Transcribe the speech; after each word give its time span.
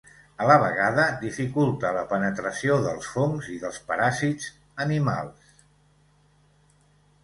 A 0.43 0.45
la 0.51 0.53
vegada 0.61 1.03
dificulta 1.23 1.91
la 1.99 2.07
penetració 2.15 2.79
dels 2.87 3.11
fongs 3.19 3.53
i 3.59 3.61
dels 3.67 3.79
paràsits 3.93 4.53
animals. 4.89 5.57